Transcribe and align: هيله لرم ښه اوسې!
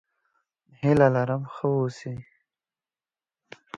هيله 0.79 1.07
لرم 1.15 1.41
ښه 1.53 1.67
اوسې! 1.77 2.13